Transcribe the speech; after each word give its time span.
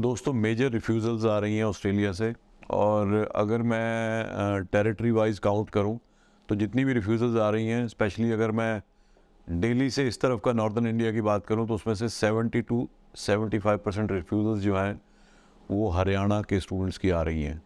दोस्तों 0.00 0.32
major 0.32 0.70
refusals 0.70 1.24
आ 1.24 1.38
रही 1.38 1.56
हैं 1.56 1.64
ऑस्ट्रेलिया 1.64 2.12
से। 2.12 2.32
और 2.70 3.30
अगर 3.36 3.62
मैं 3.62 4.64
टेरिटरी 4.72 5.10
वाइज 5.10 5.38
काउंट 5.38 5.70
करूँ 5.70 5.98
तो 6.48 6.54
जितनी 6.54 6.84
भी 6.84 6.92
रिफ्यूज़ल्स 6.92 7.36
आ 7.36 7.48
रही 7.50 7.68
हैं 7.68 7.86
स्पेशली 7.88 8.30
अगर 8.32 8.50
मैं 8.50 8.82
डेली 9.46 9.90
से 9.90 10.06
इस 10.08 10.20
तरफ़ 10.20 10.40
का 10.40 10.52
नॉर्दर्न 10.52 10.86
इंडिया 10.86 11.12
की 11.12 11.20
बात 11.20 11.46
करूँ 11.46 11.66
तो 11.68 11.74
उसमें 11.74 11.94
से 11.94 12.08
70 12.08 12.62
टू 12.62 12.88
75 13.16 13.76
परसेंट 13.76 14.12
रिफ्यूज़ल्स 14.12 14.62
जो 14.62 14.76
हैं, 14.76 15.00
वो 15.70 15.88
हरियाणा 15.88 16.40
के 16.42 16.60
स्टूडेंट्स 16.60 16.98
की 16.98 17.10
आ 17.10 17.22
रही 17.22 17.42
हैं। 17.42 17.62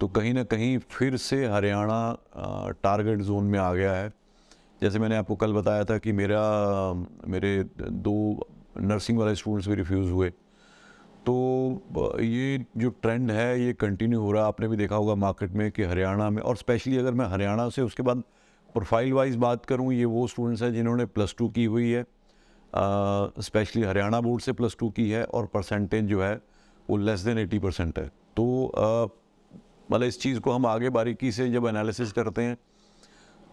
तो 0.00 0.08
कहीं 0.08 0.34
ना 0.34 0.44
कहीं 0.44 0.78
फिर 0.90 1.16
से 1.16 1.44
हरियाणा 1.46 2.16
टारगेट 2.82 3.18
जोन 3.18 3.44
में 3.44 3.58
आ 3.58 3.72
गया 3.74 3.92
है। 3.92 4.12
जैसे 4.82 4.98
मैंने 4.98 5.16
आपको 5.16 5.36
कल 5.36 5.52
बताया 5.52 5.84
था 5.84 5.98
कि 5.98 6.12
मेरा, 6.12 6.40
मेरे 7.26 7.64
दो 7.78 8.46
नर्सिंग 8.80 9.18
वाले 9.18 9.34
स्टूडेंट्स 9.34 9.68
भी 9.68 9.74
रिफ्यूज़ 9.74 10.10
हुए। 10.10 10.32
तो 11.26 12.20
ये 12.20 12.64
जो 12.76 12.88
ट्रेंड 13.02 13.30
है, 13.30 13.60
ये 13.60 13.72
कंटिन्यू 13.72 14.20
हो 14.20 14.32
रहा। 14.32 14.42
है 14.42 14.48
आपने 14.48 14.68
भी 14.68 14.76
देखा 14.76 14.96
होगा 14.96 15.14
मार्केट 15.16 15.50
में 15.50 15.70
कि 15.70 15.82
हरियाणा 15.82 16.28
में 16.30 16.42
और 16.42 16.56
स्पेशली 16.56 16.96
अगर 16.96 17.14
मैं 17.14 17.26
हरियाणा 17.26 17.68
से 17.68 17.82
उसके 17.82 18.02
बाद 18.02 18.22
प्रोफ़ाइल 18.74 19.12
वाइज 19.12 19.36
बात 19.36 19.64
करूँ, 19.66 19.92
ये 19.92 20.04
वो 20.04 20.26
स्टूडेंट्स 20.26 20.62
हैं 20.62 20.72
जिन्होंने 20.74 21.04
प्लस 21.06 21.34
टू 21.38 21.48
की 21.48 21.64
हुई 21.64 21.90
है। 21.90 22.02
स्पेशली 23.40 23.82
हरियाणा 23.82 24.20
बोर्ड 24.20 24.42
से 24.42 24.52
प्लस 24.52 24.76
टू 24.80 24.88
की 24.90 25.08
है 25.10 25.24
और 25.24 25.46
परसेंटेज 25.46 26.04
जो 26.04 26.22
है, 26.22 26.34
वो 26.88 26.96
लेस 26.96 27.20
देन 27.20 27.38
एटी 27.38 27.58
परसेंट 27.58 27.98
है। 27.98 28.06
तो 28.36 28.72
मतलब 29.90 30.02
इस 30.02 30.20
चीज़ 30.20 30.40
को 30.40 30.52
हम 30.52 30.66
आगे 30.66 30.90
बारीकी 30.90 31.32
से 31.32 31.50
जब 31.50 31.66
एनालिसिस 31.66 32.12
करते 32.12 32.42
हैं 32.42 32.54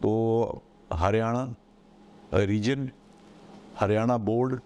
तो 0.02 0.62
Haryana 0.94 1.44
region 2.34 2.90
Haryana 3.80 4.18
board 4.18 4.60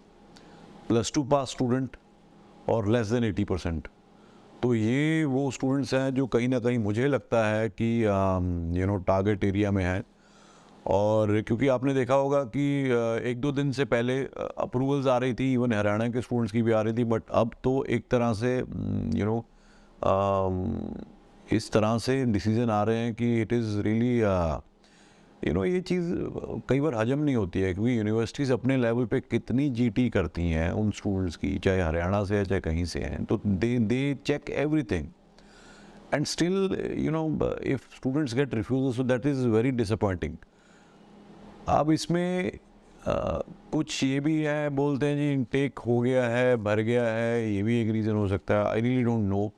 plus 0.88 1.12
two 1.16 1.24
pass 1.24 1.50
student 1.50 1.98
और 2.70 2.90
लेस 2.90 3.08
देन 3.08 3.24
एटी 3.24 3.44
परसेंट 3.44 3.88
तो 4.64 4.76
ये 4.76 5.26
वो 5.26 5.52
स्टूडेंट्स 5.52 5.94
हैं 5.94 6.14
जो 6.14 6.28
कहीं 6.28 6.48
ना 6.48 6.60
कहीं 6.60 6.78
मुझे 6.80 7.08
लगता 7.08 7.48
है 7.48 7.70
कि 7.70 8.04
यू 8.80 8.86
नो 8.88 8.98
टारगेट 8.98 9.44
एरिया 9.44 9.72
में 9.72 9.84
है। 9.84 10.04
और 10.88 11.42
क्योंकि 11.42 11.68
आपने 11.68 11.94
देखा 11.94 12.14
होगा 12.14 12.44
कि 12.44 12.66
uh, 12.86 13.26
एक 13.26 13.42
दो 13.42 13.52
दिन 13.52 13.72
से 13.72 13.86
पहले 13.86 14.20
अप्रूवल्स 14.58 15.06
uh, 15.06 15.12
आ 15.12 15.18
रही 15.18 15.34
थी 15.34 15.54
इवन 15.54 15.74
हरियाणा 15.74 16.08
के 16.08 16.22
स्टूडेंट्स 16.22 16.52
की 16.52 16.62
भी 16.62 16.72
आ 16.72 16.82
रही 16.82 16.94
थी 16.94 17.04
बट 17.04 17.24
अब 17.32 17.52
तो 17.64 17.84
एक 17.86 18.08
तरह 18.12 18.34
से 18.34 18.58
यू 18.58 18.64
mm, 18.64 19.26
नो 19.26 19.46
um, 20.02 21.54
इस 21.54 21.72
तरह 21.72 21.98
से 21.98 22.26
डिसीज़न 22.26 22.70
आ 22.70 22.84
रहे 22.84 22.98
हैं 22.98 23.14
कि 23.16 23.42
it 23.42 23.54
is 23.54 23.80
really 23.82 24.22
you 25.44 25.54
know 25.54 25.64
ये 25.66 25.80
चीज़ 25.82 26.14
कई 26.70 26.80
बार 26.82 26.96
हजम 26.96 27.20
नहीं 27.20 27.36
होती 27.36 27.62
है 27.62 27.74
क्योंकि 27.74 27.98
यूनिवर्सिटीज़ 27.98 28.54
अपने 28.54 28.78
लेवल 28.78 29.06
पे 29.06 29.20
कितनी 29.22 29.70
जीटी 29.70 30.10
करती 30.10 30.50
हैं 30.50 30.72
उन 30.74 30.92
स्टूडेंट्स 30.92 31.36
की 31.36 31.58
चाहे 31.58 31.82
हरियाणा 31.82 32.24
से 32.26 32.38
है 32.38 32.46
चाहे 32.46 32.62
कहीं 32.62 32.86
से 32.86 33.00
हैं 33.00 33.24
तो 33.26 33.40
they 33.46 33.78
they 33.82 34.02
check 34.26 34.50
everything 34.58 35.08
and 36.14 36.26
still 36.26 36.78
you 36.98 37.12
know 37.12 37.26
if 37.66 37.88
students 37.96 38.36
get 38.36 38.56
refuse 38.56 38.96
so 38.96 39.04
that 39.04 39.26
is 39.26 39.48
very 39.48 39.72
disappointing 39.74 40.36
अब 41.70 41.92
इसमें 41.92 42.52
uh, 42.52 43.42
कुछ 43.72 44.04
ये 44.04 44.20
भी 44.20 44.42
है 44.42 44.70
बोलते 44.76 45.06
हैं 45.06 45.16
जी 45.16 45.32
इनटेक 45.34 45.80
हो 45.80 46.00
गया 46.02 46.28
है 46.28 46.56
भर 46.64 46.82
गया 46.82 47.04
है 47.06 47.54
ये 47.54 47.64
भी 47.64 47.82
एक 47.82 47.92
रीज़न 47.92 48.16
हो 48.16 48.28
सकता 48.28 48.56
है 48.56 48.66
I 48.66 48.82
really 48.82 49.04
don't 49.04 49.30
know 49.30 49.52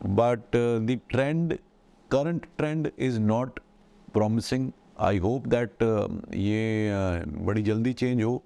but 0.00 0.56
the 0.86 0.98
trend 1.10 1.58
current 2.10 2.46
trend 2.58 2.90
is 2.98 3.20
not 3.20 3.60
promising. 4.14 4.72
I 5.00 5.18
hope 5.18 5.46
that 5.46 5.82
ये 6.34 6.90
uh, 6.94 7.28
बड़ी 7.46 7.62
जल्दी 7.62 7.92
चेंज 7.92 8.22
हो 8.22 8.42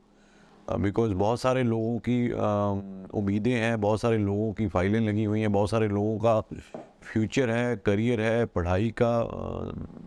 बिकॉज़ 0.70 1.12
uh, 1.12 1.16
बहुत 1.18 1.40
सारे 1.40 1.62
लोगों 1.62 1.98
की 1.98 2.28
uh, 2.28 3.14
उम्मीदें 3.14 3.52
हैं 3.52 3.80
बहुत 3.80 4.00
सारे 4.00 4.18
लोगों 4.18 4.52
की 4.52 4.66
फाइलें 4.68 5.00
लगी 5.00 5.24
हुई 5.24 5.40
हैं 5.40 5.52
बहुत 5.52 5.70
सारे 5.70 5.88
लोगों 5.88 6.18
का 6.18 6.40
फ्यूचर 7.02 7.50
है 7.50 7.77
करियर 7.77 8.20
है 8.20 8.46
पढ़ाई 8.46 8.94
का 9.02 9.12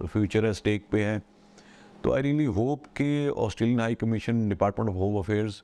फ्यूचर 0.06 0.46
है 0.46 0.54
स्टेक 0.54 0.86
पे 0.92 1.04
है। 1.04 1.22
तो 2.04 2.14
आई 2.14 2.22
रियली 2.22 2.46
होप 2.46 2.86
कि 2.98 3.28
Australian 3.30 3.80
high 3.80 3.96
commission 3.96 4.48
department 4.50 4.90
of 4.90 4.98
home 4.98 5.18
affairs 5.20 5.64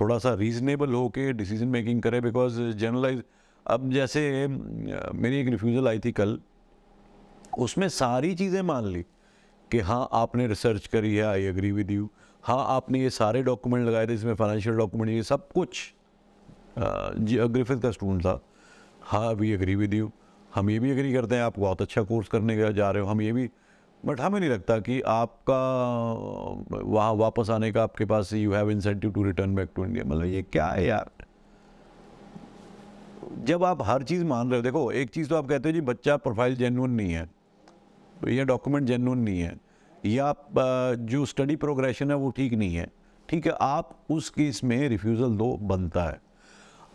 थोड़ा 0.00 0.18
सा 0.18 0.34
रीजनेबल 0.34 0.92
हो 0.92 1.08
के 1.08 1.32
डिसीज़न 1.32 1.68
मेकिंग 1.68 2.02
करे 2.02 2.20
बिकॉज़ 2.20 2.60
जनरलाइज 2.60 3.22
अब 3.66 3.90
जैसे 3.90 4.46
मेरी 4.48 5.40
एक 5.40 5.48
रिफ्यूज़ल 5.48 5.88
आई 5.88 5.98
थी 5.98 6.12
कल 6.12 6.38
उसमें 7.58 7.88
सारी 7.88 8.34
चीज़ें 8.34 8.62
मान 8.62 8.84
ली। 8.84 9.04
कि 9.70 9.80
हाँ 9.80 10.08
आपने 10.12 10.46
रिसर्च 10.46 10.86
करी 10.86 11.14
है 11.16 11.24
आई 11.24 11.44
एग्री 11.44 11.72
विद 11.72 11.90
यू 11.90 12.08
हाँ 12.44 12.64
आपने 12.68 13.00
ये 13.02 13.10
सारे 13.10 13.42
डॉक्यूमेंट 13.42 13.86
लगाए 13.86 14.06
थे, 14.06 14.14
इसमें 14.14 14.34
फाइनेंशियल 14.34 14.76
डॉक्यूमेंट 14.76 15.10
ये 15.10 15.22
सब 15.22 15.48
कुछ 15.52 15.92
जी 16.78 17.36
ग्रिफिथ 17.38 17.80
का 17.80 17.90
स्टूडेंट 17.90 18.22
था। 18.22 18.40
हाँ 19.02 19.32
वी 19.32 19.50
एग्री 19.52 19.74
विद 19.76 19.94
यू 19.94 20.10
हम 20.54 20.70
ये 20.70 20.78
भी 20.80 20.90
एग्री 20.90 21.12
करते 21.12 21.34
हैं, 21.34 21.42
आप 21.42 21.58
बहुत 21.58 21.82
अच्छा 21.82 22.02
कोर्स 22.02 22.28
करने 22.28 22.56
का 22.56 22.70
जा 22.70 22.90
रहे 22.90 23.02
हो। 23.02 23.08
हम 23.08 23.20
ये 23.20 23.32
भी 23.32 23.50
बट 24.02 24.20
हमें 24.20 24.38
नहीं 24.40 24.50
लगता 24.50 24.78
कि 24.78 25.00
आपका, 25.00 25.58
वहाँ 26.74 27.12
वापस 27.14 27.50
आने 27.50 27.70
का 27.72 27.82
आपके 27.82 28.04
पास 28.04 28.32
you 28.32 28.52
have 28.52 28.70
incentive 28.70 29.12
to 29.12 29.22
return 29.22 29.54
back 29.54 29.70
to 29.76 29.84
India 29.84 30.04
मतलब 30.04 30.24
ये 30.24 30.42
क्या 30.42 30.66
है 30.66 30.86
यार? 30.86 31.10
जब 33.44 33.64
आप 33.64 33.82
हर 33.82 34.02
चीज़ 34.02 34.24
मान 34.24 34.50
रहे 34.50 34.58
हो, 34.58 34.62
देखो, 34.62 34.90
एक 34.92 35.10
चीज़ 35.10 35.28
तो 35.28 35.36
आप 35.36 35.48
कहते 35.48 35.68
हो 35.68 35.72
जी, 35.72 35.80
बच्चा 35.82 36.16
प्रोफ़ाइल 36.16 36.56
जेनुअन 36.56 36.90
नहीं 36.90 37.12
है। 37.12 37.28
तो 38.24 38.30
ये 38.30 38.44
डॉक्यूमेंट 38.44 38.86
जेनुअन 38.86 39.18
नहीं 39.18 39.40
है। 39.40 39.54
या 40.04 40.34
जो 40.96 41.24
स्टडी 41.26 41.56
प्रोग्रेशन 41.56 42.10
है 42.10 42.16
वो 42.16 42.30
ठीक 42.30 42.52
नहीं 42.52 42.74
है। 42.74 42.86
ठीक 43.28 43.46
है, 43.46 43.52
आप 43.52 43.90
उस 44.10 44.30
केस 44.30 44.62
में 44.64 44.88
रिफ्यूज़ल 44.88 45.36
दो, 45.36 45.56
बनता 45.62 46.02
है। 46.02 46.20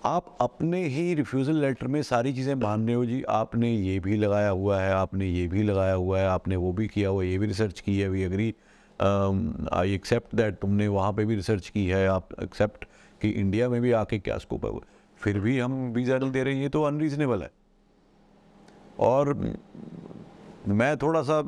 आप 0.06 0.38
अपने 0.42 0.84
ही 0.86 1.14
रिफ्यूज़ल 1.14 1.56
लेटर 1.56 1.88
में 1.88 2.02
सारी 2.04 2.34
चीज़ें 2.34 2.54
मान 2.56 2.86
रहे 2.88 2.96
हो 2.96 3.06
जी। 3.06 3.22
आपने 3.30 3.72
ये 3.72 4.00
भी 4.00 4.18
लगाया 4.18 4.50
हुआ 4.50 4.80
है, 4.82 4.92
आपने 4.94 5.28
ये 5.28 5.48
भी 5.48 5.64
लगाया 5.64 5.94
हुआ 5.94 6.20
है, 6.20 6.28
आपने 6.28 6.56
वो 6.56 6.72
भी 6.74 6.88
किया 6.88 7.10
हुआ 7.10 7.24
ये 7.24 7.38
भी 7.38 7.48
रिसर्च 7.48 7.80
की 7.80 8.00
है 8.00 8.10
we 8.10 8.24
agree 8.24 8.54
I 9.74 9.94
accept 9.94 10.36
that 10.36 10.60
तुमने 10.60 10.88
वहाँ 10.88 11.14
पे 11.14 11.26
भी 11.26 11.36
रिसर्च 11.36 11.70
की 11.70 11.86
है, 11.88 12.06
आप 12.08 12.30
एक्सेप्ट 12.44 12.86
कि 13.22 13.30
इंडिया 13.30 13.70
में 13.70 13.82
भी 13.82 13.92
आके 13.92 14.20
क्या 14.20 14.38
स्कोप 14.38 14.66
है 14.66 14.72
फिर 15.22 15.40
भी 15.40 15.60
हम 15.60 15.82
वीज़ा 15.92 16.18
दे 16.20 16.44
रहे 16.44 16.54
हैं, 16.54 16.62
ये 16.62 16.70
तो 16.70 16.84
अनरीजनेबल 16.84 17.42
है। 17.42 17.52
और 19.00 19.34
मैं 20.68 20.98
थोड़ा 20.98 21.22
सा 21.22 21.42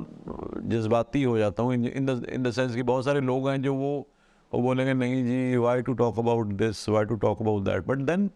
जज्बाती 0.68 1.24
हो 1.24 1.38
जाता 1.38 1.64
हूँ, 1.64 1.74
इन 1.74 2.06
द, 2.06 2.26
इन 2.30 2.52
सेंस 2.52 2.76
कि 2.76 2.84
बहुत 2.84 3.06
सारे 3.06 3.22
लोग 3.22 3.50
हैं 3.50 3.62
जो 3.62 3.74
वो 3.76 4.08
वो 4.52 4.62
बोलेंगे, 4.62 4.94
नहीं 4.94 5.24
जी 5.26 5.58
why 5.58 5.82
to 5.82 5.94
talk 5.94 6.20
about 6.20 6.48
this 6.58 6.88
why 6.90 7.06
to 7.06 7.16
talk 7.16 7.42
about 7.42 7.64
that 7.64 7.86
but 7.88 7.98
then 8.08 8.30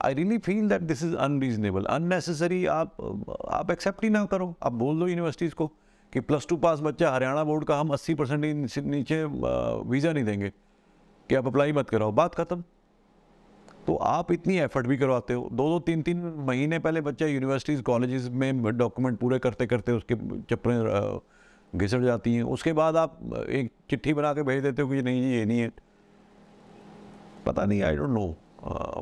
I 0.00 0.14
really 0.14 0.38
feel 0.38 0.68
that 0.68 0.82
this 0.82 1.02
is 1.02 1.14
unreasonable 1.16 1.84
unnecessary 1.84 2.64
आप 2.66 2.96
आप 3.50 3.70
एक्सेप्ट 3.70 4.04
ही 4.04 4.10
ना 4.10 4.24
करो। 4.24 4.54
आप 4.62 4.72
बोल 4.72 4.98
दो 5.00 5.06
यूनिवर्सिटीज़ 5.08 5.54
को 5.54 5.66
कि 6.12 6.20
प्लस 6.20 6.46
टू 6.48 6.56
पास 6.56 6.80
बच्चा 6.80 7.10
हरियाणा 7.10 7.44
बोर्ड 7.44 7.64
का 7.64 7.78
हम 7.80 7.88
अस्सी 7.90 8.14
परसेंट 8.14 8.44
नीचे 8.78 9.24
वीज़ा 9.24 10.12
नहीं 10.12 10.24
देंगे। 10.24 10.52
कि 11.28 11.34
आप 11.34 11.46
अप्लाई 11.46 11.72
मत 11.72 11.90
कराओ। 11.90 12.12
बात 12.12 12.34
ख़त्म। 12.34 12.62
तो 13.86 13.94
आप 13.96 14.30
इतनी 14.32 14.56
एफर्ट 14.58 14.86
भी 14.86 14.96
करवाते 14.96 15.34
हो। 15.34 15.48
दो 15.52 15.68
दो, 15.68 15.78
तीन 15.80 16.02
तीन 16.02 16.22
महीने 16.46 16.78
पहले 16.78 17.00
बच्चा 17.00 17.26
यूनिवर्सिटीज़ 17.26 17.82
कॉलेजेस 17.82 18.28
में 18.32 18.76
डॉक्यूमेंट 18.78 19.18
पूरे 19.18 19.38
करते 19.38 19.66
करते 19.66 19.92
उसके 19.92 20.14
चप्पलें 20.50 21.20
घिसट 21.72 22.00
जाती 22.00 22.34
हैं। 22.34 22.42
उसके 22.54 22.72
बाद 22.72 22.96
आप 22.96 23.18
एक 23.50 23.70
चिट्ठी 23.90 24.14
बना 24.14 24.32
के 24.34 24.42
भेज 24.42 24.62
देते 24.62 24.82
हो 24.82 24.88
कि 24.88 25.02
नहीं, 25.02 25.22
ये 25.32 25.44
नहीं 25.44 25.60
है। 25.60 25.70
पता 27.46 27.64
नहीं 27.64 27.82
I 27.82 27.96
don't 27.96 28.10
know 28.10 28.26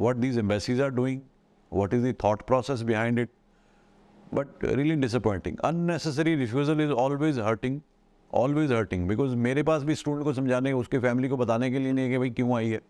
what 0.00 0.16
these 0.16 0.38
embassies 0.38 0.80
are 0.80 0.90
doing 0.90 1.20
what 1.72 1.94
is 1.94 2.06
the 2.06 2.14
thought 2.24 2.42
process 2.46 2.82
behind 2.82 3.18
it 3.18 3.30
but 4.34 4.64
really 4.64 4.94
disappointing 4.96 5.58
unnecessary 5.64 6.34
refusal 6.36 6.80
is 6.80 6.90
always 6.92 7.38
hurting 7.40 7.80
always 8.30 8.72
hurting 8.72 9.08
because 9.08 9.34
मेरे 9.38 9.62
पास 9.62 9.82
भी 9.82 9.94
स्टूडेंट 9.94 10.24
को 10.24 10.32
समझाने, 10.32 10.72
उसके 10.72 10.98
फैमिली 10.98 11.28
को 11.28 11.36
बताने 11.36 11.70
के 11.70 11.78
लिए 11.78 11.92
नहीं 11.92 12.04
है 12.04 12.10
कि 12.10 12.18
भाई 12.18 12.30
क्यों 12.30 12.56
आई 12.56 12.68
है। 12.68 12.80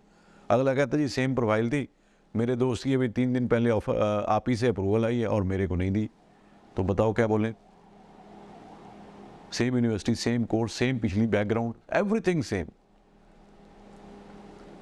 अगला 0.51 0.75
कहता 0.75 0.99
जी 0.99 1.09
सेम 1.09 1.35
प्रोफ़ाइल 1.35 1.71
थी। 1.71 1.89
मेरे 2.35 2.57
दोस्त 2.57 2.85
की 2.85 2.95
अभी 2.95 3.09
तीन 3.09 3.33
दिन 3.33 3.47
पहले 3.49 3.71
ऑफ़र 3.71 4.25
आप 4.29 4.49
ही 4.49 4.57
से 4.57 4.69
अप्रूवल 4.69 5.05
आई 5.05 5.19
है 5.19 5.27
और 5.27 5.43
मेरे 5.43 5.67
को 5.67 5.77
नहीं 5.77 5.91
दी। 5.91 6.09
तो 6.77 6.83
बताओ 6.85 7.13
क्या 7.13 7.27
बोले? 7.27 7.53
Same 9.53 9.75
university 9.75 10.15
same 10.15 10.45
course 10.45 10.73
same 10.73 10.99
पिछली 10.99 11.27
बैकग्राउंड 11.27 11.75
एवरीथिंग 11.97 12.43
सेम 12.43 12.67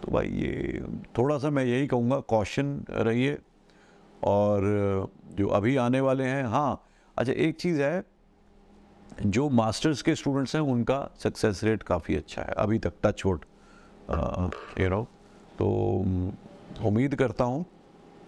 तो 0.02 0.12
भाई 0.12 0.28
ये 0.28 0.82
थोड़ा 1.18 1.38
सा 1.38 1.50
मैं 1.50 1.64
यही 1.64 1.86
कहूँगा 1.86 2.18
कॉशन 2.28 2.84
रहिए। 2.90 3.38
और 4.24 5.10
जो 5.36 5.48
अभी 5.48 5.76
आने 5.76 6.00
वाले 6.00 6.24
हैं 6.24 6.44
हाँ 6.44 6.82
अच्छा 7.16 7.32
एक 7.32 7.56
चीज़ 7.60 7.80
है, 7.82 8.04
जो 9.26 9.48
मास्टर्स 9.50 10.02
के 10.02 10.14
स्टूडेंट्स 10.14 10.54
हैं, 10.56 10.62
उनका 10.62 11.08
सक्सेस 11.18 11.64
रेट 11.64 11.82
काफ़ी 11.82 12.16
अच्छा 12.16 12.42
है। 12.42 12.54
अभी 12.58 12.78
तक 12.78 12.92
टच 13.04 13.24
वोट 13.26 13.44
यू 14.80 14.88
नो 14.88 15.06
तो 15.62 15.68
उम्मीद 16.84 17.14
करता 17.14 17.44
हूँ 17.44 17.64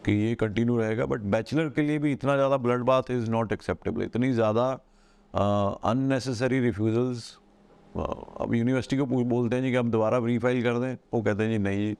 कि 0.05 0.13
ये 0.13 0.35
कंटिन्यू 0.35 0.77
रहेगा 0.77 1.05
बट 1.07 1.21
बैचलर 1.31 1.69
के 1.77 1.83
लिए 1.83 1.99
भी 1.99 2.13
इतना 2.13 2.35
ज़्यादा 2.37 2.57
blood 2.57 2.83
bath 2.87 3.11
is 3.11 3.31
not 3.31 3.53
acceptable 3.53 4.03
इतनी 4.03 4.31
ज़्यादा 4.33 4.67
अननेसेसरी 5.85 6.61
रिफ्यूज़ल्स 6.61 7.31
अब 7.97 8.55
यूनिवर्सिटी 8.55 8.97
को 8.97 9.07
बोलते 9.07 9.57
हैं 9.57 9.63
जी 9.63 9.71
कि 9.71 9.77
हम 9.77 9.91
दोबारा 9.91 10.19
रीफाइल 10.27 10.63
कर 10.63 10.79
दें, 10.79 10.97
वो 11.15 11.23
कहते 11.23 11.43
हैं 11.43 11.51
जी 11.51 11.59
नहीं 11.59 11.93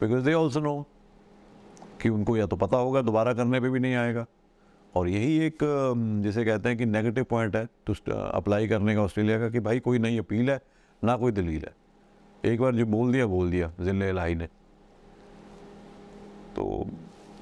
बिकॉज़ 0.00 0.24
दे 0.24 0.32
ऑल्सो 0.34 0.60
नो 0.60 0.74
कि 2.02 2.08
उनको 2.08 2.36
या 2.36 2.46
तो 2.46 2.56
पता 2.56 2.76
होगा, 2.76 3.02
दोबारा 3.02 3.32
करने 3.34 3.60
पे 3.60 3.70
भी 3.70 3.80
नहीं 3.80 3.94
आएगा। 3.96 4.26
और 4.94 5.08
यही 5.08 5.36
एक 5.46 5.58
जिसे 6.22 6.44
कहते 6.44 6.68
हैं 6.68 6.78
कि 6.78 6.86
नेगेटिव 6.86 7.24
पॉइंट 7.30 7.56
है 7.56 7.66
तो 7.86 7.94
अप्लाई 8.12 8.68
करने 8.68 8.94
का 8.94 9.02
ऑस्ट्रेलिया 9.02 9.38
का 9.38 9.50
कि 9.50 9.60
भाई 9.60 9.80
कोई 9.80 9.98
नई 9.98 10.18
अपील 10.18 10.50
है, 10.50 10.60
ना 11.02 11.16
कोई 11.16 11.32
दलील 11.32 11.64
है। 11.64 11.74
एक 12.44 12.60
बार 12.60 12.74
जो 12.74 12.86
बोल 12.88 13.12
दिया 13.12 13.26
बोल 13.28 13.50
दिया 13.50 13.72
ज़िले 13.80 14.08
इलाही 14.10 14.34
ने। 14.34 14.48
तो 16.56 16.86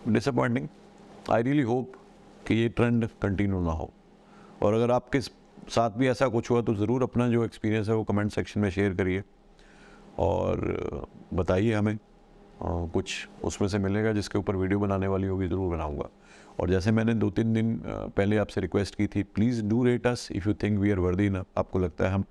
डिसअपॉइंटिंग 0.08 0.68
आई 1.30 1.42
रियली 1.42 1.62
होप 1.62 1.92
कि 2.46 2.54
ये 2.54 2.68
ट्रेंड 2.68 3.08
कंटिन्यू 3.22 3.60
ना 3.60 3.72
हो। 3.72 3.90
और 4.62 4.74
अगर 4.74 4.90
आपके 4.90 5.20
साथ 5.20 5.90
भी 5.98 6.08
ऐसा 6.08 6.28
कुछ 6.28 6.50
हुआ 6.50 6.62
तो 6.62 6.74
ज़रूर 6.74 7.02
अपना 7.02 7.28
जो 7.28 7.44
एक्सपीरियंस 7.44 7.88
है 7.88 7.94
वो 7.94 8.04
कमेंट 8.04 8.30
सेक्शन 8.32 8.60
में 8.60 8.70
शेयर 8.70 8.94
करिए। 8.94 9.22
और 10.18 11.06
बताइए 11.34 11.72
हमें 11.74 11.94
अ, 11.94 12.68
कुछ 12.94 13.28
उसमें 13.44 13.68
से 13.68 13.78
मिलेगा 13.78 14.12
जिसके 14.12 14.38
ऊपर 14.38 14.56
वीडियो 14.56 14.78
बनाने 14.80 15.06
वाली 15.08 15.26
होगी 15.26 15.48
ज़रूर 15.48 15.70
बनाऊँगा। 15.70 16.08
और 16.60 16.70
जैसे 16.70 16.90
मैंने 16.92 17.14
दो 17.14 17.28
तीन 17.30 17.52
दिन 17.54 17.80
पहले 17.86 18.36
आपसे 18.36 18.60
रिक्वेस्ट 18.60 18.94
की 18.94 19.06
थी 19.06 19.22
please 19.34 19.62
do 19.64 19.84
rate 19.84 20.06
us 20.06 20.28
if 20.32 20.48
you 20.48 20.54
think 20.62 20.78
we 20.78 20.90
are 20.90 20.98
worthy 20.98 21.26
enough 21.26 21.58
आपको 21.58 21.78
लगता 21.78 22.04
है 22.04 22.12
हम 22.12 22.24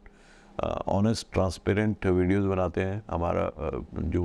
ऑनेस्ट 0.87 1.31
ट्रांसपेरेंट 1.33 2.05
वीडियोस 2.05 2.45
बनाते 2.45 2.81
हैं 2.81 3.01
हमारा 3.09 3.49
जो 3.95 4.23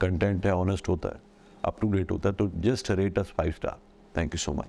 कंटेंट 0.00 0.46
है 0.46 0.54
ऑनेस्ट 0.54 0.88
होता 0.88 1.08
है। 1.08 1.29
अप 1.64 1.80
टू 1.80 1.90
डेट 1.92 2.10
होता 2.10 2.28
है 2.28 2.34
तो 2.34 2.50
just 2.56 2.90
rate 2.90 3.18
us 3.18 3.32
five 3.38 3.52
star 3.52 3.78
thank 4.16 4.34
you 4.34 4.38
so 4.38 4.52
much 4.52 4.68